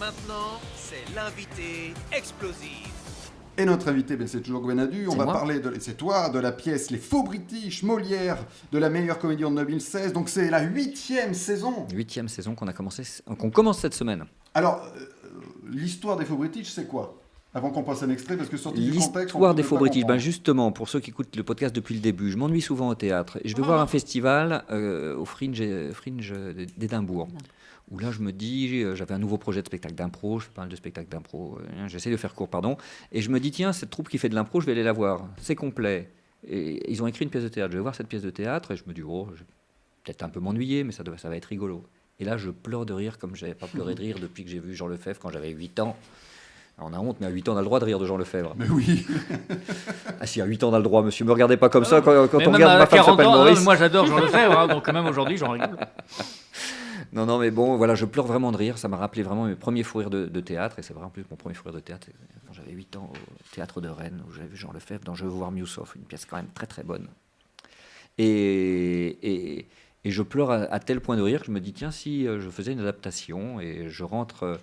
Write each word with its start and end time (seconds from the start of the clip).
Maintenant, 0.00 0.60
c'est 0.76 1.14
l'invité 1.14 1.94
explosif. 2.12 2.90
Et 3.58 3.64
notre 3.64 3.88
invité, 3.88 4.16
ben, 4.16 4.26
c'est 4.28 4.42
toujours 4.42 4.60
Gwenadu. 4.60 5.06
On 5.08 5.12
C'est 5.12 5.16
va 5.16 5.24
moi. 5.24 5.32
parler 5.32 5.60
de, 5.60 5.72
c'est 5.80 5.96
toi, 5.96 6.28
de 6.28 6.38
la 6.38 6.52
pièce 6.52 6.90
Les 6.90 6.98
Faux 6.98 7.22
British, 7.22 7.82
Molière, 7.82 8.36
de 8.72 8.78
la 8.78 8.90
meilleure 8.90 9.18
comédie 9.18 9.46
en 9.46 9.52
2016. 9.52 10.12
Donc 10.12 10.28
c'est 10.28 10.50
la 10.50 10.60
huitième 10.62 11.32
saison. 11.32 11.86
Huitième 11.94 12.28
saison 12.28 12.54
qu'on 12.54 12.68
a 12.68 12.74
commencé, 12.74 13.02
qu'on 13.38 13.50
commence 13.50 13.78
cette 13.78 13.94
semaine. 13.94 14.26
Alors, 14.52 14.82
euh, 14.98 15.06
l'histoire 15.70 16.18
des 16.18 16.26
Faux 16.26 16.36
British, 16.36 16.68
c'est 16.70 16.86
quoi? 16.86 17.18
Avant 17.56 17.70
qu'on 17.70 17.82
passe 17.82 18.02
un 18.02 18.10
extrait, 18.10 18.36
parce 18.36 18.50
que 18.50 18.56
sorti 18.58 18.80
du 18.82 18.90
contexte. 18.90 19.14
on 19.34 19.38
L'histoire 19.38 19.54
des 19.54 19.62
faux 19.62 19.78
british, 19.78 20.04
ben 20.04 20.18
justement, 20.18 20.72
pour 20.72 20.88
ceux 20.90 21.00
qui 21.00 21.08
écoutent 21.10 21.34
le 21.36 21.42
podcast 21.42 21.74
depuis 21.74 21.94
le 21.94 22.00
début, 22.00 22.30
je 22.30 22.36
m'ennuie 22.36 22.60
souvent 22.60 22.88
au 22.90 22.94
théâtre. 22.94 23.38
Et 23.42 23.48
je 23.48 23.56
vais 23.56 23.62
voir 23.62 23.80
un 23.80 23.86
festival 23.86 24.62
euh, 24.70 25.16
au 25.16 25.24
Fringe, 25.24 25.62
Fringe 25.92 26.34
d'Édimbourg, 26.76 27.28
où 27.90 27.98
là 27.98 28.10
je 28.10 28.20
me 28.20 28.30
dis, 28.30 28.82
euh, 28.82 28.94
j'avais 28.94 29.14
un 29.14 29.18
nouveau 29.18 29.38
projet 29.38 29.62
de 29.62 29.66
spectacle 29.66 29.94
d'impro, 29.94 30.38
je 30.38 30.44
fais 30.44 30.50
pas 30.52 30.62
mal 30.62 30.68
de 30.68 30.76
spectacles 30.76 31.08
d'impro, 31.08 31.58
euh, 31.60 31.88
j'essaie 31.88 32.10
de 32.10 32.16
faire 32.18 32.34
court, 32.34 32.48
pardon, 32.48 32.76
et 33.10 33.22
je 33.22 33.30
me 33.30 33.40
dis, 33.40 33.50
tiens, 33.52 33.72
cette 33.72 33.88
troupe 33.90 34.08
qui 34.10 34.18
fait 34.18 34.28
de 34.28 34.34
l'impro, 34.34 34.60
je 34.60 34.66
vais 34.66 34.72
aller 34.72 34.82
la 34.82 34.92
voir, 34.92 35.26
c'est 35.40 35.54
complet. 35.54 36.10
Et 36.46 36.92
ils 36.92 37.02
ont 37.02 37.06
écrit 37.06 37.24
une 37.24 37.30
pièce 37.30 37.44
de 37.44 37.48
théâtre, 37.48 37.72
je 37.72 37.78
vais 37.78 37.82
voir 37.82 37.94
cette 37.94 38.08
pièce 38.08 38.22
de 38.22 38.30
théâtre, 38.30 38.72
et 38.72 38.76
je 38.76 38.82
me 38.86 38.92
dis, 38.92 39.02
oh, 39.02 39.28
je 39.32 39.38
vais 39.40 39.46
peut-être 40.04 40.22
un 40.22 40.28
peu 40.28 40.40
m'ennuyer, 40.40 40.84
mais 40.84 40.92
ça, 40.92 41.02
doit- 41.02 41.16
ça 41.16 41.30
va 41.30 41.36
être 41.36 41.46
rigolo. 41.46 41.82
Et 42.20 42.24
là, 42.24 42.36
je 42.36 42.50
pleure 42.50 42.84
de 42.86 42.92
rire 42.92 43.18
comme 43.18 43.34
j'avais 43.34 43.54
pas 43.54 43.66
pleuré 43.66 43.94
de 43.94 44.00
rire 44.00 44.18
depuis 44.20 44.44
que 44.44 44.50
j'ai 44.50 44.60
vu 44.60 44.74
Jean 44.74 44.88
Lefebvre 44.88 45.18
quand 45.20 45.30
j'avais 45.30 45.50
8 45.50 45.80
ans. 45.80 45.96
On 46.78 46.92
a 46.92 46.98
honte, 46.98 47.16
mais 47.20 47.26
à 47.26 47.30
8 47.30 47.48
ans, 47.48 47.54
on 47.54 47.56
a 47.56 47.60
le 47.60 47.64
droit 47.64 47.80
de 47.80 47.86
rire 47.86 47.98
de 47.98 48.04
Jean 48.04 48.18
Lefebvre. 48.18 48.54
Mais 48.58 48.68
oui. 48.68 49.06
Ah 50.20 50.26
si, 50.26 50.40
à 50.40 50.44
8 50.46 50.64
ans, 50.64 50.70
on 50.70 50.74
a 50.74 50.78
le 50.78 50.82
droit, 50.84 51.02
monsieur. 51.02 51.24
Me 51.24 51.32
regardez 51.32 51.56
pas 51.58 51.68
comme 51.68 51.84
ça 51.84 52.00
quand, 52.00 52.10
on 52.10 52.52
regarde 52.52 52.78
ma 52.78 52.86
femme 52.86 53.00
40 53.00 53.18
s'appelle 53.18 53.26
Maurice. 53.26 53.64
moi 53.64 53.76
j'adore 53.76 54.06
Jean 54.06 54.18
Lefebvre, 54.18 54.58
hein, 54.58 54.66
donc 54.66 54.88
même 54.88 55.06
aujourd'hui 55.06 55.36
j'en 55.36 55.50
rigole. 55.50 55.76
Non, 57.12 57.24
non, 57.24 57.38
mais 57.38 57.50
bon, 57.50 57.76
voilà, 57.76 57.94
je 57.94 58.04
pleure 58.04 58.26
vraiment 58.26 58.52
de 58.52 58.58
rire. 58.58 58.76
Ça 58.76 58.88
m'a 58.88 58.96
rappelé 58.98 59.22
vraiment 59.22 59.44
mes 59.44 59.54
premiers 59.54 59.84
fous 59.84 59.98
rires 59.98 60.10
de, 60.10 60.26
de 60.26 60.40
théâtre. 60.40 60.78
Et 60.78 60.82
c'est 60.82 60.92
vrai, 60.92 61.04
en 61.04 61.08
plus, 61.08 61.24
mon 61.30 61.36
premier 61.36 61.54
fou 61.54 61.62
rire 61.64 61.72
de 61.72 61.80
théâtre, 61.80 62.08
quand 62.46 62.52
j'avais 62.52 62.72
8 62.72 62.96
ans 62.96 63.10
au 63.10 63.54
théâtre 63.54 63.80
de 63.80 63.88
Rennes, 63.88 64.22
où 64.28 64.32
j'avais 64.32 64.48
vu 64.48 64.56
Jean 64.56 64.72
Lefebvre 64.72 65.02
dans 65.04 65.14
Je 65.14 65.24
veux 65.24 65.30
voir 65.30 65.50
Miussoff, 65.50 65.94
une 65.94 66.02
pièce 66.02 66.26
quand 66.26 66.36
même 66.36 66.48
très 66.52 66.66
très 66.66 66.82
bonne. 66.82 67.06
Et, 68.18 69.06
et, 69.22 69.66
et 70.04 70.10
je 70.10 70.22
pleure 70.22 70.50
à, 70.50 70.56
à 70.64 70.78
tel 70.78 71.00
point 71.00 71.16
de 71.16 71.22
rire 71.22 71.40
que 71.40 71.46
je 71.46 71.52
me 71.52 71.60
dis, 71.60 71.72
tiens, 71.72 71.90
si 71.90 72.26
euh, 72.26 72.40
je 72.40 72.50
faisais 72.50 72.72
une 72.72 72.80
adaptation 72.80 73.60
et 73.60 73.88
je 73.88 74.04
rentre. 74.04 74.58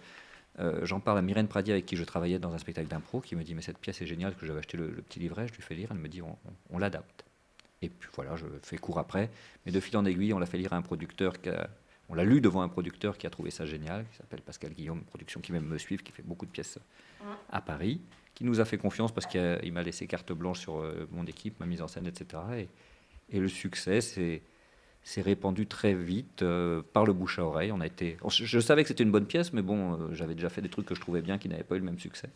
Euh, 0.60 0.86
J'en 0.86 1.00
parle 1.00 1.18
à 1.18 1.22
Myrène 1.22 1.48
Pradi 1.48 1.72
avec 1.72 1.86
qui 1.86 1.96
je 1.96 2.04
travaillais 2.04 2.40
dans 2.40 2.54
un 2.54 2.58
spectacle 2.58 2.88
d'impro 2.88 3.22
qui 3.22 3.36
me 3.36 3.44
dit 3.44 3.56
mais 3.56 3.62
cette 3.62 3.78
pièce 3.80 4.02
est 4.02 4.06
géniale 4.06 4.36
que 4.36 4.46
j'avais 4.46 4.60
acheté 4.60 4.78
le, 4.78 4.90
le 4.90 5.02
petit 5.02 5.20
livret 5.20 5.48
je 5.48 5.54
lui 5.54 5.62
fais 5.64 5.76
lire 5.76 5.90
elle 5.92 5.98
me 5.98 6.08
dit 6.08 6.22
on, 6.22 6.30
on- 6.32 6.54
on 6.76 6.78
l'adapte. 6.78 7.26
Et 7.82 7.90
puis 7.90 8.10
voilà 8.16 8.36
je 8.36 8.46
fais 8.62 8.78
court 8.78 9.00
après. 9.00 9.30
Mais 9.66 9.72
de 9.72 9.80
fil 9.80 9.98
en 9.98 10.06
aiguille 10.06 10.34
on 10.34 10.40
l'a 10.40 10.46
fait 10.46 10.58
lire 10.58 10.74
à 10.74 10.78
un 10.78 10.82
producteur 10.82 11.42
qui 11.42 11.50
a- 11.50 11.70
on 12.10 12.16
l'a 12.16 12.24
lu 12.26 12.42
devant 12.42 12.62
un 12.62 12.70
producteur 12.70 13.18
qui 13.18 13.26
a 13.28 13.30
trouvé 13.30 13.50
ça 13.52 13.66
génial 13.66 14.06
qui 14.12 14.18
s'appelle 14.18 14.42
Pascal 14.42 14.74
Guillaume 14.74 15.02
production 15.04 15.40
qui 15.42 15.52
même 15.52 15.66
me 15.66 15.78
suivent 15.78 16.04
qui 16.04 16.12
fait 16.12 16.24
beaucoup 16.24 16.46
de 16.46 16.52
pièces 16.52 16.78
à 17.50 17.62
Paris 17.62 18.02
qui 18.36 18.44
nous 18.44 18.60
a 18.60 18.66
fait 18.66 18.78
confiance 18.78 19.12
parce 19.14 19.26
qu'il 19.28 19.72
m'a 19.74 19.84
laissé 19.84 20.06
carte 20.08 20.32
blanche 20.34 20.60
sur 20.60 20.78
euh, 20.80 21.08
mon 21.12 21.26
équipe 21.26 21.60
ma 21.60 21.66
mise 21.66 21.82
en 21.82 21.88
scène 21.88 22.06
etc 22.08 22.42
et, 22.58 22.68
et 23.36 23.40
le 23.40 23.48
succès 23.48 24.02
c'est 24.02 24.42
s'est 25.04 25.22
répandu 25.22 25.68
très 25.68 25.94
vite 25.94 26.42
euh, 26.44 26.82
par 26.94 27.06
le 27.06 27.14
bouche 27.14 27.38
à 27.40 27.44
oreille. 27.44 27.72
On 27.72 27.82
a 27.82 27.86
été, 27.86 28.18
on- 28.24 28.30
je 28.30 28.60
savais 28.60 28.84
que 28.84 28.88
c'était 28.88 29.04
une 29.04 29.12
bonne 29.12 29.26
pièce, 29.26 29.52
mais 29.54 29.62
bon, 29.62 29.94
euh, 29.94 29.98
j'avais 30.14 30.34
déjà 30.36 30.50
fait 30.50 30.62
des 30.62 30.70
trucs 30.70 30.86
que 30.86 30.96
je 30.96 31.02
trouvais 31.02 31.22
bien 31.22 31.38
qui 31.38 31.50
n'avaient 31.50 31.64
pas 31.64 31.76
eu 31.76 31.80
le 31.80 31.86
même 31.86 32.00
succès. 32.00 32.30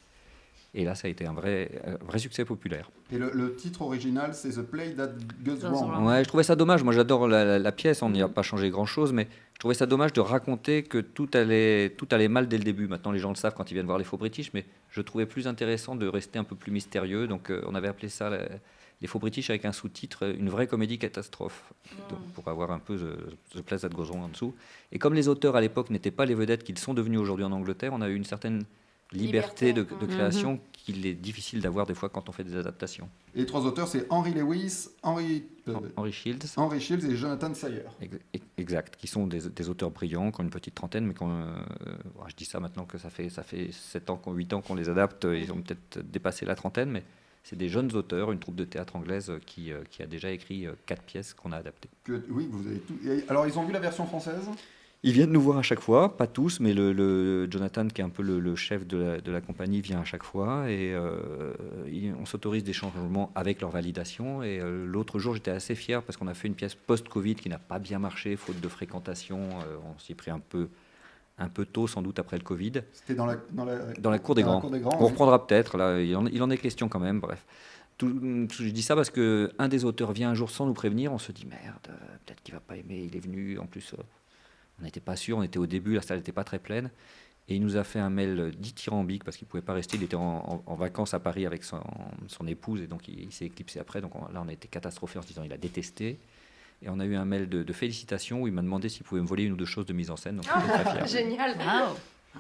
Et 0.74 0.84
là, 0.84 0.94
ça 0.96 1.08
a 1.08 1.10
été 1.10 1.26
un 1.26 1.32
vrai, 1.34 1.82
un 1.88 2.06
vrai 2.06 2.20
succès 2.20 2.44
populaire. 2.44 2.92
Et 3.10 3.18
le, 3.18 3.32
le 3.34 3.56
titre 3.56 3.82
original, 3.84 4.34
c'est 4.34 4.50
The 4.50 4.62
Play 4.62 4.94
That 4.96 5.12
Goes 5.44 5.66
Wrong. 5.66 6.06
Ouais, 6.06 6.24
je 6.24 6.28
trouvais 6.28 6.44
ça 6.44 6.58
dommage. 6.58 6.84
Moi, 6.84 6.94
j'adore 6.94 7.28
la, 7.28 7.46
la- 7.46 7.58
la 7.58 7.72
pièce. 7.72 8.04
On 8.04 8.10
n'y 8.10 8.22
a 8.22 8.28
pas 8.28 8.44
changé 8.44 8.70
grand-chose, 8.70 9.14
mais 9.14 9.28
je 9.54 9.60
trouvais 9.60 9.74
ça 9.74 9.86
dommage 9.86 10.12
de 10.12 10.20
raconter 10.20 10.84
que 10.84 10.98
tout 10.98 11.30
allait, 11.34 11.92
tout 11.98 12.08
allait 12.12 12.28
mal 12.28 12.50
dès 12.50 12.58
le 12.58 12.66
début. 12.66 12.88
Maintenant, 12.88 13.12
les 13.14 13.20
gens 13.20 13.30
le 13.30 13.36
savent 13.36 13.54
quand 13.56 13.72
ils 13.72 13.76
viennent 13.76 13.86
voir 13.86 13.98
les 13.98 14.04
faux 14.04 14.18
British, 14.18 14.52
mais 14.54 14.66
je 14.90 15.02
trouvais 15.02 15.26
plus 15.26 15.48
intéressant 15.48 15.96
de 15.96 16.06
rester 16.06 16.38
un 16.38 16.44
peu 16.44 16.56
plus 16.56 16.72
mystérieux. 16.74 17.28
Donc, 17.28 17.50
euh, 17.50 17.62
on 17.66 17.74
avait 17.74 17.88
appelé 17.88 18.10
ça 18.10 18.30
la- 18.30 18.48
les 19.02 19.08
faux 19.08 19.20
British 19.20 19.50
avec 19.50 19.66
un 19.66 19.72
sous-titre, 19.72 20.34
une 20.38 20.50
vraie 20.50 20.68
comédie 20.68 20.98
catastrophe, 20.98 21.72
Donc, 22.10 22.20
pour 22.34 22.48
avoir 22.48 22.72
un 22.72 22.80
peu 22.80 22.98
The, 22.98 23.58
The 23.58 23.62
Place 23.62 23.82
That 23.82 23.90
Goes 23.90 24.06
Wrong 24.06 24.24
en 24.24 24.30
dessous. 24.30 24.56
Et 24.92 24.98
comme 25.00 25.14
les 25.14 25.28
auteurs 25.28 25.56
à 25.56 25.62
l'époque 25.62 25.90
n'étaient 25.92 26.12
pas 26.12 26.26
les 26.26 26.34
vedettes 26.36 26.64
qu'ils 26.64 26.78
sont 26.80 26.94
devenus 26.94 27.20
aujourd'hui 27.20 27.46
en 27.46 27.52
Angleterre, 27.52 27.92
on 27.94 28.02
a 28.02 28.10
eu 28.10 28.16
une 28.16 28.24
certaine 28.26 28.64
liberté, 29.14 29.68
Liberté. 29.68 29.96
de, 29.96 30.06
de 30.06 30.12
création 30.12 30.60
qu'il 30.74 31.06
est 31.06 31.14
difficile 31.14 31.62
d'avoir 31.62 31.86
des 31.86 31.94
fois 31.94 32.10
quand 32.10 32.28
on 32.28 32.32
fait 32.34 32.44
des 32.44 32.58
adaptations. 32.58 33.08
Et 33.36 33.40
les 33.40 33.46
trois 33.46 33.66
auteurs, 33.66 33.88
c'est 33.88 34.06
Henry 34.10 34.34
Lewis, 34.34 34.90
Henry, 35.02 35.46
euh, 35.70 35.76
Henry 35.96 36.12
Shields. 36.12 36.40
Henry 36.58 36.82
Shields 36.82 37.06
et 37.06 37.16
Jonathan 37.16 37.54
Sayer. 37.54 37.84
Ex- 38.02 38.18
ex- 38.34 38.46
Exact, 38.58 38.96
qui 38.98 39.08
sont 39.08 39.26
des, 39.28 39.48
des 39.50 39.70
auteurs 39.70 39.92
brillants, 39.92 40.32
qui 40.32 40.42
ont 40.42 40.44
une 40.44 40.50
petite 40.50 40.76
trentaine, 40.76 41.06
mais 41.06 41.14
qui 41.14 41.24
ont, 41.24 41.30
euh, 41.32 41.56
je 42.28 42.36
dis 42.36 42.44
ça 42.46 42.60
maintenant 42.60 42.84
que 42.86 42.98
ça 42.98 43.10
fait, 43.10 43.30
ça 43.30 43.44
fait 43.44 43.70
7 43.72 44.10
ans, 44.10 44.18
qu'on- 44.18 44.34
8 44.34 44.52
ans 44.54 44.62
qu'on 44.62 44.76
les 44.76 44.90
adapte, 44.90 45.26
ils 45.26 45.52
ont 45.54 45.62
peut-être 45.62 46.00
dépassé 46.00 46.46
la 46.46 46.56
trentaine, 46.56 46.90
mais 46.90 47.04
c'est 47.48 47.56
des 47.56 47.70
jeunes 47.70 47.94
auteurs, 47.96 48.34
une 48.34 48.40
troupe 48.40 48.56
de 48.58 48.66
théâtre 48.66 48.98
anglaise 48.98 49.32
qui, 49.46 49.72
euh, 49.72 49.84
qui 49.90 50.04
a 50.04 50.06
déjà 50.06 50.32
écrit 50.32 50.68
euh, 50.68 50.74
quatre 50.86 51.04
pièces 51.04 51.34
qu'on 51.34 51.54
a 51.54 51.58
adaptées. 51.58 51.90
Que, 52.04 52.22
oui, 52.30 52.46
vous 52.52 52.68
avez 52.68 52.80
tout. 52.80 52.96
alors, 53.30 53.48
ils 53.48 53.58
ont 53.58 53.64
vu 53.64 53.72
la 53.72 53.80
version 53.80 54.06
française? 54.06 54.50
Ils 55.04 55.14
viennent 55.14 55.32
nous 55.32 55.40
voir 55.42 55.60
à 55.60 55.62
chaque 55.62 55.80
fois, 55.80 56.18
pas 56.18 56.28
tous, 56.28 56.60
mais 56.60 56.74
le, 56.74 56.92
le- 56.92 57.48
Jonathan, 57.50 57.88
qui 57.88 58.02
est 58.02 58.04
un 58.04 58.10
peu 58.10 58.24
le, 58.24 58.40
le 58.42 58.56
chef 58.58 58.86
de 58.86 58.98
la, 58.98 59.22
de 59.22 59.32
la 59.32 59.40
compagnie, 59.40 59.80
vient 59.80 60.02
à 60.02 60.04
chaque 60.04 60.24
fois 60.24 60.70
et 60.70 60.92
euh, 60.94 61.54
il- 61.90 62.14
on 62.20 62.26
s'autorise 62.26 62.64
des 62.66 62.74
changements 62.74 63.32
avec 63.36 63.62
leur 63.62 63.70
validation. 63.70 64.44
Et 64.44 64.60
euh, 64.60 64.86
l'autre 64.86 65.18
jour, 65.20 65.34
j'étais 65.36 65.52
assez 65.52 65.76
fier 65.76 66.02
parce 66.04 66.18
qu'on 66.18 66.28
a 66.28 66.34
fait 66.34 66.48
une 66.50 66.56
pièce 66.56 66.76
post-Covid 66.76 67.36
qui 67.36 67.48
n'a 67.48 67.60
pas 67.60 67.80
bien 67.80 68.00
marché, 68.00 68.36
faute 68.36 68.60
de 68.60 68.68
fréquentation. 68.68 69.40
Euh, 69.62 69.78
on 69.86 69.98
s'y 70.00 70.12
est 70.12 70.16
pris 70.16 70.32
un 70.32 70.40
peu, 70.40 70.68
un 71.40 71.50
peu 71.50 71.66
tôt, 71.66 71.88
sans 71.88 72.02
doute 72.02 72.20
après 72.20 72.38
le 72.38 72.44
Covid. 72.44 72.74
C'était 72.94 73.14
dans 73.16 73.26
la, 73.26 73.36
dans 73.52 73.66
la, 73.66 73.94
Dans 73.94 74.10
la 74.10 74.20
cour 74.20 74.36
des 74.36 74.42
dans 74.42 74.48
la 74.48 74.52
grands. 74.54 74.62
cour 74.62 74.72
des 74.72 74.80
grands, 74.80 74.98
On 75.00 75.04
oui. 75.06 75.10
reprendra 75.12 75.46
peut-être, 75.46 75.78
là, 75.78 76.00
il 76.02 76.16
en, 76.16 76.26
il 76.26 76.42
en 76.42 76.50
est 76.50 76.58
question 76.58 76.90
quand 76.90 77.00
même, 77.00 77.20
bref. 77.20 77.46
Tout- 77.98 78.48
je 78.52 78.70
dis 78.70 78.84
ça 78.84 78.96
parce 78.96 79.10
que 79.10 79.52
un 79.58 79.68
des 79.68 79.84
auteurs 79.86 80.12
vient 80.12 80.30
un 80.30 80.34
jour 80.36 80.50
sans 80.52 80.66
nous 80.66 80.74
prévenir, 80.74 81.12
on 81.14 81.18
se 81.18 81.32
dit 81.32 81.46
merde, 81.48 81.88
peut-être 82.26 82.42
qu'il 82.44 82.54
va 82.54 82.60
pas 82.60 82.76
aimer, 82.78 83.04
il 83.12 83.16
est 83.16 83.20
venu, 83.20 83.58
en 83.60 83.66
plus 83.66 83.94
euh, 83.94 83.98
on 84.80 84.84
n'était 84.84 85.00
pas 85.00 85.16
sûr, 85.16 85.38
on 85.38 85.44
était 85.44 85.58
au 85.58 85.66
début, 85.66 85.96
la 85.96 86.02
salle 86.02 86.18
n'était 86.18 86.32
pas 86.32 86.44
très 86.44 86.60
pleine, 86.60 86.92
et 87.48 87.56
il 87.56 87.62
nous 87.62 87.76
a 87.76 87.84
fait 87.84 87.98
un 88.00 88.12
mail 88.12 88.52
dithyrambique 88.58 89.24
parce 89.24 89.36
qu'il 89.38 89.48
pouvait 89.48 89.64
pas 89.64 89.74
rester, 89.74 89.98
il 89.98 90.04
était 90.04 90.16
en, 90.16 90.22
en- 90.22 90.64
en 90.66 90.76
vacances 90.76 91.16
à 91.16 91.20
Paris 91.20 91.46
avec 91.48 91.64
son, 91.64 91.82
son 92.28 92.46
épouse, 92.46 92.82
et 92.82 92.88
donc 92.88 93.08
il, 93.08 93.20
il 93.24 93.32
s'est 93.32 93.46
éclipsé 93.46 93.80
après, 93.80 94.00
donc 94.02 94.16
on- 94.16 94.32
là 94.32 94.44
on 94.44 94.48
a 94.48 94.54
été 94.54 94.68
catastrophé 94.68 95.18
en 95.18 95.24
se 95.24 95.28
disant 95.28 95.42
il 95.44 95.54
a 95.54 95.58
détesté. 95.58 96.20
Et 96.82 96.90
on 96.90 97.00
a 97.00 97.06
eu 97.06 97.16
un 97.16 97.26
mail 97.26 97.50
de, 97.50 97.64
de 97.64 97.74
félicitations 97.74 98.42
où 98.44 98.48
il 98.48 98.54
m'a 98.54 98.62
demandé 98.62 98.88
s'il 98.90 99.04
pouvait 99.04 99.22
me 99.22 99.28
voler 99.28 99.44
une 99.44 99.54
ou 99.54 99.58
deux 99.58 99.66
choses 99.66 99.86
de 99.86 99.94
mise 99.94 100.12
en 100.12 100.16
scène. 100.18 100.38
Donc. 100.38 100.46
Génial. 101.08 101.58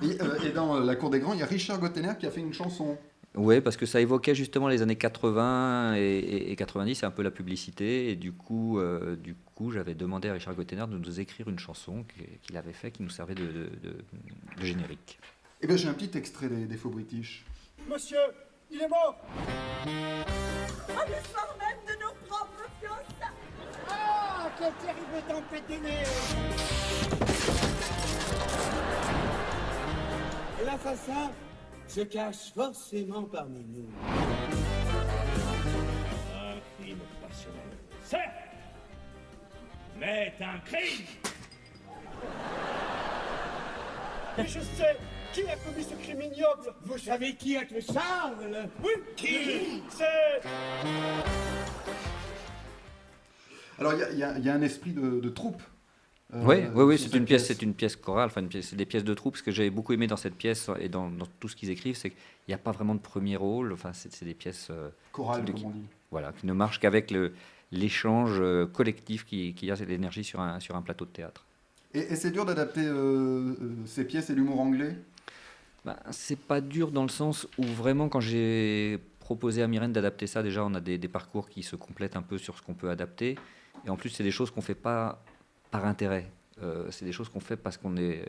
Et, 0.04 0.22
euh, 0.22 0.40
et 0.46 0.50
dans 0.52 0.76
euh, 0.76 0.84
la 0.86 0.96
cour 0.96 1.10
des 1.10 1.20
grands, 1.20 1.34
il 1.34 1.40
y 1.40 1.44
a 1.44 1.48
Richard 1.48 1.80
Gottener 1.80 2.14
qui 2.20 2.28
a 2.28 2.32
fait 2.32 2.42
une 2.42 2.54
chanson. 2.54 2.98
Oui, 3.36 3.62
parce 3.62 3.78
que 3.78 3.86
ça 3.86 4.00
évoquait 4.00 4.34
justement 4.36 4.68
les 4.68 4.82
années 4.82 4.96
80 4.96 5.96
et, 5.96 6.00
et- 6.00 6.52
et 6.52 6.56
90, 6.56 6.96
c'est 6.96 7.06
un 7.06 7.12
peu 7.12 7.24
la 7.24 7.32
publicité. 7.32 8.10
Et 8.12 8.16
du 8.16 8.32
coup, 8.32 8.80
euh, 8.80 9.16
du 9.16 9.36
coup 9.56 9.72
j'avais 9.72 9.94
demandé 9.96 10.30
à 10.30 10.34
Richard 10.34 10.54
Gottener 10.56 10.86
de 10.88 10.98
nous 10.98 11.20
écrire 11.20 11.48
une 11.50 11.60
chanson 11.60 12.06
qu'il 12.44 12.58
avait 12.58 12.74
fait, 12.74 12.92
qui 12.92 13.02
nous 13.04 13.10
servait 13.10 13.36
de, 13.36 13.46
de- 13.46 13.70
de- 13.84 13.98
de 14.60 14.66
générique. 14.66 15.20
Eh 15.62 15.68
bien, 15.68 15.76
j'ai 15.78 15.88
un 15.88 15.94
petit 15.94 16.16
extrait 16.18 16.48
des, 16.48 16.66
des 16.66 16.78
faux 16.78 16.90
British. 16.90 17.44
Monsieur, 17.92 18.18
il 18.72 18.82
est 18.82 18.88
mort 18.88 19.18
À 20.90 21.06
quelle 24.58 24.74
terrible 24.74 25.22
tempête 25.28 25.68
de 25.70 25.76
neige 25.84 26.08
Et 30.62 30.66
l'assassin 30.66 31.32
se 31.88 32.02
cache 32.02 32.54
forcément 32.54 33.24
parmi 33.24 33.64
nous. 33.66 33.90
Un 36.36 36.60
crime 36.80 37.00
passionnel. 37.22 37.78
Certes 38.04 38.32
Mais 40.00 40.34
un 40.40 40.60
crime 40.60 41.06
Mais 44.38 44.48
je 44.48 44.60
sais 44.60 44.98
qui 45.34 45.42
a 45.44 45.56
commis 45.58 45.84
ce 45.84 45.96
crime 45.96 46.22
ignoble 46.22 46.74
Vous 46.84 46.98
savez 46.98 47.36
qui 47.36 47.56
est 47.56 47.70
le 47.72 47.82
Charles 47.82 48.70
Oui 48.82 48.92
Qui? 49.16 49.84
C'est... 49.90 50.42
Alors, 53.80 53.94
il 53.94 54.18
y 54.18 54.24
a- 54.24 54.38
y, 54.38 54.42
y 54.44 54.50
un 54.50 54.62
esprit 54.62 54.92
de, 54.92 55.20
de 55.20 55.30
troupe. 55.30 55.62
euh, 56.34 56.42
oui, 56.44 56.56
oui, 56.74 56.84
oui, 56.84 56.98
c'est 57.00 57.14
une 57.16 57.26
pièce, 57.26 57.48
c'est 57.48 57.62
une 57.62 57.74
pièce 57.74 57.96
chorale, 57.96 58.28
enfin, 58.28 58.46
c'est 58.62 58.76
des 58.76 58.86
pièces 58.86 59.04
de 59.04 59.14
troupe. 59.14 59.38
Ce 59.38 59.44
que 59.44 59.52
j'avais 59.52 59.70
beaucoup 59.70 59.94
aimé 59.94 60.08
dans 60.08 60.18
cette 60.18 60.36
pièce 60.36 60.70
et 60.80 60.90
dans, 60.90 61.10
dans 61.10 61.28
tout 61.40 61.48
ce 61.48 61.56
qu'ils 61.56 61.70
écrivent, 61.70 61.96
c'est 61.96 62.10
qu'il 62.10 62.20
n'y 62.50 62.54
a 62.54 62.58
pas 62.58 62.72
vraiment 62.72 62.96
de 62.96 63.00
premier 63.00 63.36
rôle. 63.36 63.72
Enfin, 63.74 63.92
c'est 63.94 64.26
des 64.26 64.34
pièces 64.34 64.68
euh, 64.72 64.90
Chorale, 65.12 65.46
qui- 65.46 65.52
comme 65.54 65.66
on 65.66 65.70
dit. 65.72 65.86
Voilà, 66.12 66.32
qui 66.34 66.46
ne 66.46 66.54
marchent 66.54 66.80
qu'avec 66.80 67.14
l'échange 67.72 68.38
euh, 68.40 68.66
collectif 68.66 69.26
qui, 69.26 69.54
qui 69.54 69.70
a 69.72 69.76
cette 69.76 69.90
énergie 69.90 70.24
sur 70.24 70.40
un, 70.40 70.60
sur 70.60 70.76
un 70.76 70.82
plateau 70.82 71.06
de 71.06 71.12
théâtre. 71.12 71.46
Et, 71.94 72.00
et 72.00 72.16
c'est 72.16 72.32
dur 72.32 72.46
d'adapter 72.46 72.86
euh, 72.86 73.56
ces 73.86 74.06
pièces 74.06 74.30
et 74.30 74.36
l'humour 74.36 74.60
anglais? 74.60 74.96
Ben, 75.86 75.96
c'est 76.12 76.40
pas 76.40 76.60
dur 76.62 76.92
dans 76.92 77.04
le 77.04 77.10
sens 77.10 77.48
où 77.58 77.64
vraiment 77.64 78.10
quand 78.10 78.20
j'ai 78.20 79.00
proposé 79.28 79.62
à 79.62 79.68
Myrène 79.68 79.92
d'adapter 79.92 80.26
ça, 80.26 80.42
déjà 80.42 80.64
on 80.64 80.74
a 80.74 80.80
des, 80.80 80.98
parcours 81.10 81.50
qui 81.50 81.62
se 81.62 81.76
complètent 81.76 82.16
un 82.16 82.22
peu 82.22 82.38
sur 82.38 82.58
ce 82.58 82.62
qu'on 82.62 82.76
peut 82.76 82.90
adapter. 82.90 83.36
Et 83.86 83.90
en 83.90 83.98
plus 83.98 84.10
c'est 84.10 84.24
des 84.24 84.32
choses 84.32 84.52
qu'on 84.52 84.62
fait 84.62 84.82
pas 84.90 85.22
par 85.70 85.86
intérêt. 85.86 86.32
Euh, 86.64 86.88
c'est 86.92 87.04
des 87.04 87.12
choses 87.12 87.28
qu'on 87.28 87.42
fait 87.42 87.58
parce 87.58 87.76
qu'on 87.76 87.98
est 87.98 88.24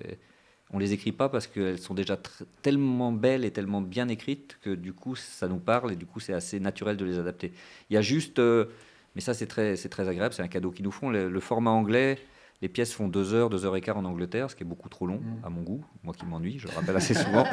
On 0.73 0.79
les 0.81 0.93
écrit 0.93 1.13
pas 1.13 1.29
parce 1.29 1.47
qu'elles 1.47 1.79
sont 1.79 1.95
déjà 1.95 2.17
tellement 2.63 3.13
belles 3.13 3.45
et 3.45 3.53
tellement 3.53 3.81
bien 3.81 4.09
écrites 4.09 4.59
que 4.61 4.75
du 4.75 4.93
coup 4.93 5.15
ça 5.15 5.47
nous 5.47 5.61
parle 5.61 5.93
et 5.93 5.97
du 5.97 6.05
coup 6.05 6.19
c'est 6.19 6.33
assez 6.33 6.59
naturel 6.59 6.97
de 6.97 7.05
les 7.05 7.17
adapter. 7.21 7.53
Il 7.91 7.95
y 7.95 7.97
a 7.97 8.03
juste, 8.03 8.41
euh, 8.41 8.65
mais 9.15 9.21
ça 9.21 9.35
c'est 9.35 9.47
très, 9.47 9.77
très 9.77 10.09
agréable, 10.09 10.35
c'est 10.35 10.43
un 10.43 10.55
cadeau 10.57 10.73
qu'ils 10.73 10.85
nous 10.85 10.97
font. 11.01 11.11
Le 11.11 11.41
format 11.41 11.71
anglais, 11.71 12.19
les 12.61 12.69
pièces 12.69 12.93
font 12.93 13.09
deux 13.09 13.35
heures, 13.35 13.51
deux 13.51 13.65
heures 13.65 13.77
et 13.77 13.81
quart 13.81 13.97
en 13.97 14.05
Angleterre, 14.05 14.51
ce 14.51 14.57
qui 14.57 14.65
est 14.65 14.67
beaucoup 14.67 14.89
trop 14.89 15.07
long 15.07 15.21
à 15.45 15.49
mon 15.49 15.63
goût, 15.63 15.85
moi 16.03 16.13
qui 16.13 16.27
m'ennuie, 16.27 16.59
je 16.59 16.67
le 16.67 16.75
rappelle 16.75 16.97
assez 16.97 17.15
souvent. 17.15 17.45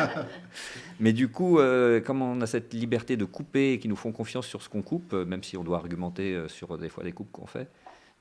Mais 1.00 1.13
du 1.13 1.28
coup, 1.28 1.60
euh, 1.60 2.02
comme 2.02 2.22
on 2.24 2.42
a 2.42 2.48
cette 2.48 2.74
liberté 2.74 3.16
de 3.16 3.25
couper 3.25 3.74
et 3.74 3.80
qui 3.80 3.88
nous 3.88 3.96
font 3.96 4.12
confiance 4.12 4.48
sur 4.48 4.63
ce 4.63 4.69
qu'on 4.69 4.81
coupe, 4.81 5.13
euh, 5.13 5.24
même 5.24 5.44
si 5.44 5.57
on 5.57 5.63
doit 5.63 5.78
argumenter 5.78 6.34
euh, 6.34 6.48
sur 6.48 6.78
des 6.78 6.90
fois 6.90 7.04
des 7.04 7.12
coupes 7.12 7.31
qu'on 7.31 7.46
fait, 7.46 7.69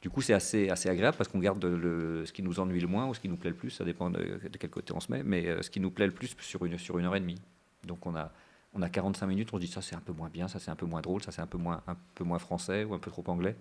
du 0.03 0.11
coup 0.11 0.21
c'est 0.21 0.35
assez, 0.35 0.69
assez 0.69 0.91
agréable 0.91 1.17
parce 1.17 1.29
qu'on 1.29 1.39
garde 1.39 1.65
le, 1.65 2.27
ce 2.27 2.33
qui 2.33 2.43
nous 2.43 2.61
ennuie 2.61 2.81
le 2.81 2.87
moins 2.87 3.07
ou 3.07 3.15
ce 3.15 3.21
qui 3.21 3.31
nous 3.31 3.39
plaît 3.39 3.51
le 3.51 3.57
plus, 3.57 3.71
ça 3.71 3.85
dépend 3.85 4.11
de, 4.11 4.19
de 4.19 4.59
quel 4.59 4.69
côté 4.69 4.93
on 4.95 5.01
se 5.01 5.11
met, 5.11 5.23
mais 5.23 5.63
ce 5.63 5.71
qui 5.71 5.81
nous 5.81 5.91
plaît 5.91 6.07
le 6.07 6.13
plus 6.13 6.37
sur 6.41 6.67
une, 6.67 6.77
sur 6.77 6.99
une 6.99 7.07
heure 7.07 7.17
et 7.17 7.21
demie. 7.21 7.41
Donc 7.87 8.05
on 8.05 8.15
a, 8.15 8.31
on 8.75 8.83
a 8.83 8.91
45 8.91 9.27
minutes, 9.27 9.49
on 9.55 9.57
se 9.57 9.63
dit 9.63 9.73
ça 9.73 9.81
c'est 9.81 9.97
un 9.97 10.01
peu 10.01 10.13
moins 10.13 10.29
bien, 10.29 10.49
ça 10.49 10.59
c'est 10.59 10.71
un 10.71 10.77
peu 10.77 10.85
moins 10.85 11.01
drôle, 11.01 11.23
ça 11.23 11.33
c'est 11.33 11.41
un 11.41 11.47
peu 11.47 11.57
moins, 11.57 11.81
un 11.87 11.97
peu 12.15 12.25
moins 12.25 12.39
français 12.39 12.85
ou 12.85 12.93
un 12.93 12.99
peu 12.99 13.11
trop 13.11 13.25
anglais. 13.29 13.57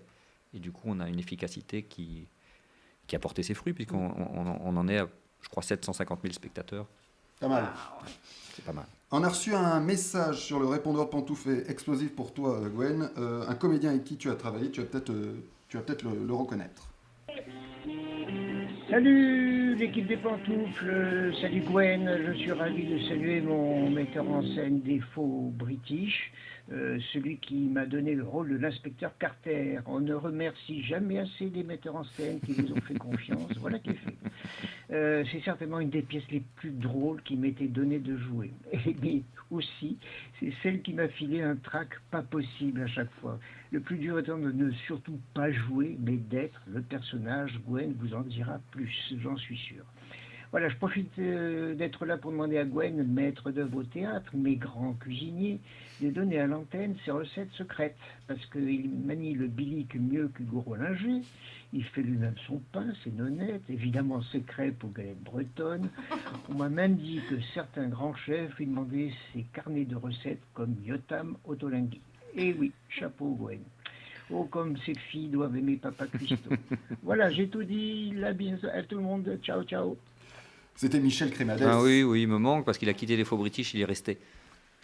Et 0.52 0.58
du 0.58 0.70
coup 0.70 0.82
on 0.84 1.00
a 1.00 1.08
une 1.08 1.18
efficacité 1.18 1.84
qui, 1.84 2.26
qui 3.06 3.16
a 3.16 3.18
porté 3.18 3.42
ses 3.42 3.54
fruits 3.54 3.72
puisqu'on 3.72 4.10
on, 4.16 4.58
on 4.64 4.76
en 4.76 4.88
est 4.88 4.98
à, 4.98 5.08
je 5.40 5.48
crois, 5.48 5.62
750 5.62 6.20
000 6.22 6.32
spectateurs. 6.32 6.86
Pas 7.40 7.48
mal. 7.48 7.68
C'est 8.54 8.64
pas 8.64 8.72
mal. 8.72 8.86
On 9.10 9.22
a 9.22 9.28
reçu 9.28 9.54
un 9.54 9.80
message 9.80 10.44
sur 10.44 10.58
le 10.58 10.66
répondeur 10.66 11.04
de 11.04 11.10
pantoufles 11.10 11.64
explosif 11.68 12.14
pour 12.14 12.32
toi, 12.32 12.58
euh, 12.58 12.68
Gwen. 12.68 13.10
Euh, 13.16 13.46
un 13.48 13.54
comédien 13.54 13.90
avec 13.90 14.04
qui 14.04 14.16
tu 14.16 14.30
as 14.30 14.34
travaillé, 14.34 14.70
tu 14.70 14.80
vas 14.80 14.86
peut-être 14.86 15.10
euh, 15.10 15.36
tu 15.68 15.76
vas 15.76 15.82
peut-être 15.82 16.02
le, 16.02 16.26
le 16.26 16.34
reconnaître. 16.34 16.88
Salut 18.90 19.53
l'équipe 19.78 20.06
des 20.06 20.16
pantoufles, 20.16 21.34
salut 21.40 21.62
Gwen, 21.62 22.08
je 22.26 22.32
suis 22.38 22.52
ravi 22.52 22.84
de 22.84 22.98
saluer 23.08 23.40
mon 23.40 23.90
metteur 23.90 24.28
en 24.28 24.42
scène 24.54 24.80
des 24.82 25.00
faux 25.00 25.52
british, 25.54 26.32
euh, 26.72 26.98
celui 27.12 27.38
qui 27.38 27.54
m'a 27.54 27.84
donné 27.84 28.14
le 28.14 28.22
rôle 28.22 28.50
de 28.50 28.56
l'inspecteur 28.56 29.12
Carter. 29.18 29.80
On 29.86 30.00
ne 30.00 30.14
remercie 30.14 30.82
jamais 30.84 31.18
assez 31.18 31.50
les 31.50 31.64
metteurs 31.64 31.96
en 31.96 32.04
scène 32.04 32.40
qui 32.40 32.52
nous 32.60 32.72
ont 32.72 32.80
fait 32.82 32.94
confiance, 32.94 33.52
voilà 33.58 33.78
qui 33.80 33.90
est 33.90 33.94
fait. 33.94 34.13
Euh, 34.94 35.24
c'est 35.32 35.40
certainement 35.40 35.80
une 35.80 35.90
des 35.90 36.02
pièces 36.02 36.30
les 36.30 36.42
plus 36.56 36.70
drôles 36.70 37.20
qui 37.22 37.36
m'était 37.36 37.66
donné 37.66 37.98
de 37.98 38.16
jouer. 38.16 38.52
Et 38.86 38.96
mais 39.02 39.22
aussi, 39.50 39.98
c'est 40.38 40.52
celle 40.62 40.82
qui 40.82 40.92
m'a 40.92 41.08
filé 41.08 41.42
un 41.42 41.56
trac 41.56 41.88
pas 42.12 42.22
possible 42.22 42.80
à 42.82 42.86
chaque 42.86 43.10
fois. 43.20 43.40
Le 43.72 43.80
plus 43.80 43.98
dur 43.98 44.18
étant 44.20 44.38
de 44.38 44.52
ne 44.52 44.70
surtout 44.86 45.18
pas 45.34 45.50
jouer, 45.50 45.96
mais 46.00 46.16
d'être 46.16 46.60
le 46.68 46.80
personnage. 46.80 47.60
Gwen 47.66 47.92
vous 47.98 48.14
en 48.14 48.20
dira 48.20 48.60
plus, 48.70 49.14
j'en 49.20 49.36
suis 49.36 49.58
sûr. 49.58 49.84
Voilà, 50.54 50.68
je 50.68 50.76
profite 50.76 51.18
euh, 51.18 51.74
d'être 51.74 52.06
là 52.06 52.16
pour 52.16 52.30
demander 52.30 52.58
à 52.58 52.64
Gwen, 52.64 53.02
maître 53.02 53.50
d'œuvre 53.50 53.78
au 53.78 53.82
théâtre, 53.82 54.30
mais 54.34 54.54
grand 54.54 54.92
cuisinier, 54.92 55.58
de 56.00 56.10
donner 56.10 56.38
à 56.38 56.46
l'antenne 56.46 56.94
ses 57.04 57.10
recettes 57.10 57.50
secrètes, 57.54 57.96
parce 58.28 58.46
qu'il 58.46 58.88
manie 58.88 59.34
le 59.34 59.48
bilic 59.48 59.96
mieux 59.96 60.28
qu'Hugo 60.28 60.60
Rollinger, 60.60 61.22
il 61.72 61.82
fait 61.82 62.02
lui-même 62.02 62.36
son 62.46 62.60
pain, 62.70 62.86
ses 63.02 63.10
nonnettes, 63.10 63.68
évidemment 63.68 64.22
ses 64.30 64.42
crêpes 64.42 64.84
aux 64.84 64.90
galettes 64.90 65.24
bretonnes. 65.24 65.90
On 66.48 66.54
m'a 66.54 66.68
même 66.68 66.94
dit 66.98 67.20
que 67.28 67.34
certains 67.52 67.88
grands 67.88 68.14
chefs 68.14 68.56
lui 68.56 68.66
demandaient 68.66 69.10
ses 69.32 69.42
carnets 69.52 69.86
de 69.86 69.96
recettes 69.96 70.42
comme 70.54 70.76
Yotam 70.84 71.36
Otolenghi. 71.48 72.00
Et 72.36 72.52
oui, 72.52 72.70
chapeau 72.90 73.30
Gwen. 73.30 73.58
Oh, 74.30 74.44
comme 74.44 74.76
ces 74.86 74.94
filles 74.94 75.30
doivent 75.30 75.56
aimer 75.56 75.78
Papa 75.78 76.06
Christo. 76.06 76.50
voilà, 77.02 77.28
j'ai 77.30 77.48
tout 77.48 77.64
dit. 77.64 78.12
La 78.14 78.32
bise 78.32 78.64
à 78.72 78.84
tout 78.84 78.98
le 78.98 79.02
monde. 79.02 79.36
Ciao, 79.42 79.64
ciao. 79.64 79.96
C'était 80.76 81.00
Michel 81.00 81.30
Crémadès. 81.30 81.64
Ah 81.66 81.80
oui, 81.80 82.02
oui, 82.02 82.22
il 82.22 82.28
me 82.28 82.38
manque 82.38 82.64
parce 82.64 82.78
qu'il 82.78 82.88
a 82.88 82.94
quitté 82.94 83.16
les 83.16 83.24
faux 83.24 83.36
british, 83.36 83.74
il 83.74 83.80
est 83.80 83.84
resté, 83.84 84.18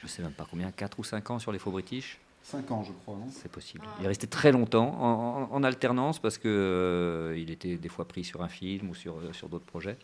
je 0.03 0.07
sais 0.07 0.23
même 0.23 0.33
pas 0.33 0.47
combien, 0.49 0.71
4 0.71 0.99
ou 0.99 1.05
5 1.05 1.31
ans 1.31 1.39
sur 1.39 1.53
les 1.53 1.59
faux 1.59 1.71
british. 1.71 2.19
5 2.43 2.71
ans, 2.71 2.83
je 2.85 2.93
crois. 2.93 3.17
non? 3.17 3.29
C'est 3.31 3.51
possible. 3.51 3.85
Il 3.99 4.05
est 4.05 4.09
resté 4.09 4.27
très 4.27 4.51
longtemps 4.53 4.97
en, 5.01 5.43
en- 5.51 5.55
en 5.55 5.63
alternance 5.65 6.19
parce 6.21 6.39
que 6.39 6.49
euh, 6.49 7.37
il 7.39 7.51
était 7.51 7.77
des 7.77 7.89
fois 7.89 8.07
pris 8.09 8.25
sur 8.25 8.43
un 8.43 8.49
film 8.49 8.89
ou 8.91 8.95
sur, 8.95 9.19
euh, 9.19 9.33
sur 9.33 9.49
d'autres 9.49 9.67
projets. 9.67 9.99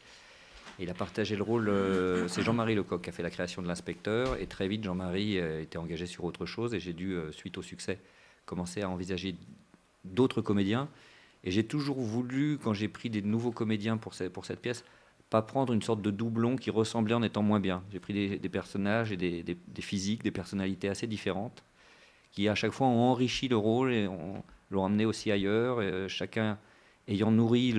Et 0.79 0.83
il 0.83 0.91
a 0.91 0.95
partagé 0.95 1.35
le 1.37 1.43
rôle. 1.43 1.69
euh, 1.71 2.29
c'est 2.29 2.43
Jean-Marie 2.43 2.75
Lecoq 2.75 3.01
qui 3.01 3.09
a 3.09 3.13
fait 3.13 3.23
la 3.23 3.31
création 3.31 3.63
de 3.63 3.69
l'inspecteur 3.69 4.37
et 4.39 4.47
très 4.47 4.69
vite 4.69 4.85
Jean-Marie 4.85 5.39
euh, 5.39 5.63
était 5.63 5.79
engagé 5.79 6.05
sur 6.05 6.25
autre 6.25 6.45
chose 6.45 6.75
et 6.75 6.81
j'ai 6.81 6.93
dû, 6.93 7.17
suite 7.31 7.57
au 7.57 7.63
succès, 7.63 7.99
commencer 8.45 8.83
à 8.83 8.91
envisager 8.91 9.35
d'autres 10.05 10.43
comédiens. 10.43 10.89
Et 11.45 11.51
j'ai 11.51 11.65
toujours 11.65 11.99
voulu, 12.01 12.59
quand 12.63 12.75
j'ai 12.75 12.89
pris 12.89 13.09
des 13.09 13.23
nouveaux 13.23 13.53
comédiens 13.53 13.97
pour, 13.97 14.13
ce- 14.13 14.25
pour 14.25 14.45
cette 14.45 14.61
pièce, 14.61 14.85
pas 15.31 15.43
prendre 15.43 15.73
une 15.73 15.83
sorte 15.83 16.03
de 16.03 16.11
doublon 16.11 16.57
qui 16.57 16.71
ressemblait 16.71 17.15
en 17.15 17.23
étant 17.23 17.43
moins 17.43 17.61
bien. 17.61 17.83
J'ai 17.91 18.01
pris 18.01 18.39
des, 18.39 18.49
personnages 18.49 19.13
et 19.13 19.17
des, 19.17 19.57
physiques, 19.81 20.23
des 20.23 20.31
personnalités 20.31 20.89
assez 20.89 21.07
différentes 21.07 21.65
qui 22.33 22.49
à 22.49 22.55
chaque 22.55 22.73
fois 22.73 22.87
ont 22.87 23.01
enrichi 23.11 23.49
le 23.49 23.57
rôle 23.57 23.93
et 23.93 24.07
ont- 24.07 24.43
l'ont 24.71 24.85
amené 24.85 25.05
aussi 25.05 25.31
ailleurs, 25.31 25.79
euh, 25.81 26.09
chacun 26.09 26.59
ayant 27.09 27.31
nourri 27.31 27.75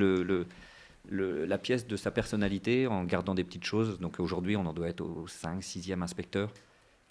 la 1.10 1.58
pièce 1.58 1.88
de 1.88 1.96
sa 1.96 2.12
personnalité 2.12 2.88
en 2.88 3.04
gardant 3.04 3.36
des 3.36 3.44
petites 3.44 3.66
choses. 3.66 4.00
Donc 4.00 4.20
aujourd'hui, 4.20 4.56
on 4.56 4.66
en 4.66 4.74
doit 4.74 4.88
être 4.88 5.02
au 5.02 5.28
5, 5.28 5.62
6e 5.62 6.02
inspecteur 6.02 6.50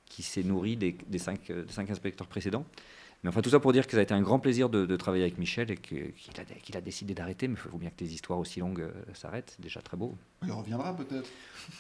qui 0.06 0.22
s'est 0.22 0.42
nourri 0.42 0.76
des, 0.76 0.96
des, 1.06 1.18
5, 1.18 1.50
inspecteurs 1.90 2.26
précédents. 2.26 2.64
Mais 3.26 3.30
enfin, 3.30 3.42
tout 3.42 3.50
ça 3.50 3.58
pour 3.58 3.72
dire 3.72 3.88
que 3.88 3.90
ça 3.90 3.98
a 3.98 4.02
été 4.02 4.14
un 4.14 4.22
grand 4.22 4.38
plaisir 4.38 4.68
de, 4.68 4.86
de 4.86 4.96
travailler 4.96 5.24
avec 5.24 5.36
Michel 5.36 5.68
et 5.72 5.76
qu'il 5.76 6.76
a, 6.76 6.80
décidé 6.80 7.12
d'arrêter. 7.12 7.48
Mais 7.48 7.54
il 7.54 7.70
faut 7.70 7.76
bien 7.76 7.90
que 7.90 7.96
des 7.96 8.14
histoires 8.14 8.38
aussi 8.38 8.60
longues 8.60 8.82
euh, 8.82 8.92
s'arrêtent. 9.14 9.54
C'est 9.56 9.60
déjà 9.60 9.82
très 9.82 9.96
beau. 9.96 10.16
Il 10.44 10.52
reviendra 10.52 10.94
peut-être. 10.94 11.28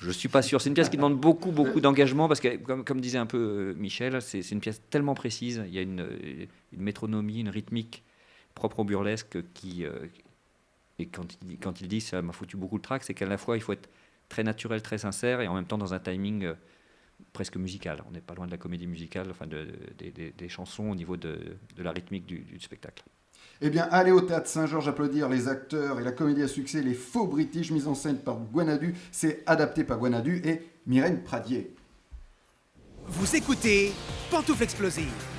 Je 0.00 0.10
suis 0.10 0.28
pas 0.28 0.42
sûr. 0.42 0.60
C'est 0.60 0.70
une 0.70 0.74
pièce 0.74 0.88
qui 0.88 0.96
demande 0.96 1.16
beaucoup, 1.16 1.52
beaucoup 1.52 1.80
d'engagement 1.80 2.26
parce 2.26 2.40
que, 2.40 2.56
comme, 2.56 2.84
comme 2.84 3.00
disait 3.00 3.18
un 3.18 3.26
peu 3.26 3.38
euh, 3.38 3.74
Michel, 3.74 4.20
c'est 4.22 4.40
une 4.50 4.58
pièce 4.58 4.82
tellement 4.90 5.14
précise. 5.14 5.62
Il 5.68 5.72
y 5.72 5.78
a 5.78 5.82
une, 5.82 6.00
euh, 6.00 6.46
une 6.72 6.82
métronomie, 6.82 7.38
une 7.38 7.48
rythmique 7.48 8.02
propre 8.56 8.80
au 8.80 8.84
burlesque 8.84 9.38
qui. 9.54 9.84
et 10.98 11.06
quand 11.06 11.32
il, 11.40 11.46
dit- 11.46 11.58
quand 11.58 11.80
il 11.80 11.86
dit 11.86 12.00
ça 12.00 12.22
m'a 12.22 12.32
foutu 12.32 12.56
beaucoup 12.56 12.78
de 12.78 12.82
trac, 12.82 13.04
c'est 13.04 13.14
qu'à 13.14 13.26
la 13.26 13.38
fois 13.38 13.56
il 13.56 13.60
faut 13.60 13.72
être 13.72 13.88
très 14.28 14.42
naturel, 14.42 14.82
très 14.82 14.98
sincère 14.98 15.40
et 15.42 15.46
en 15.46 15.54
même 15.54 15.66
temps 15.66 15.78
dans 15.78 15.94
un 15.94 16.00
timing 16.00 16.54
presque 17.32 17.56
musical. 17.56 18.02
On 18.08 18.12
n'est 18.12 18.20
pas 18.20 18.34
loin 18.34 18.46
de 18.46 18.50
la 18.50 18.56
comédie 18.58 18.86
musicale, 18.86 19.28
enfin 19.30 19.46
de- 19.46 19.68
des- 19.98 20.48
chansons 20.48 20.90
au 20.90 20.94
niveau 20.94 21.16
de, 21.16 21.38
de 21.76 21.82
la 21.82 21.90
rythmique 21.92 22.26
du, 22.26 22.38
du 22.40 22.60
spectacle. 22.60 23.04
Eh 23.60 23.70
bien, 23.70 23.88
allez 23.90 24.10
au 24.10 24.20
théâtre 24.20 24.48
Saint-Georges 24.48 24.88
applaudir 24.88 25.28
les 25.28 25.48
acteurs 25.48 25.98
et 26.00 26.04
la 26.04 26.12
comédie 26.12 26.42
à 26.42 26.48
succès 26.48 26.82
Les 26.82 26.94
Faux 26.94 27.26
British, 27.26 27.70
mise 27.70 27.86
en 27.88 27.94
scène 27.94 28.18
par 28.18 28.38
Guanadu. 28.38 28.94
C'est 29.12 29.42
adapté 29.46 29.82
par 29.84 29.98
Guanadu 29.98 30.40
et 30.44 30.60
Myrène 30.86 31.22
Pradier. 31.22 31.74
Vous 33.06 33.36
écoutez 33.36 33.92
Pantoufle 34.30 34.62
Explosive. 34.64 35.35